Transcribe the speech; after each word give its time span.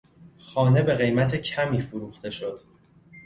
خانه 0.37 0.81
به 0.83 0.93
قیمت 0.93 1.35
کمی 1.35 1.81
فروخته 1.81 2.29
شد. 2.29 2.59